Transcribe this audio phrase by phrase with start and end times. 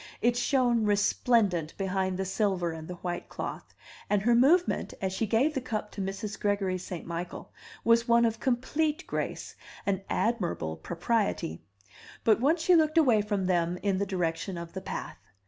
[0.19, 3.75] It shone resplendent behind the silver and the white cloth,
[4.09, 6.39] and her movement, as she gave the cup to Mrs.
[6.39, 7.05] Gregory St.
[7.05, 7.51] Michael,
[7.83, 11.61] was one of complete grace and admirable propriety.
[12.23, 15.19] But once she looked away from them in the direction of the path.